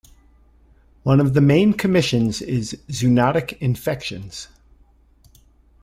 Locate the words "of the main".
1.19-1.73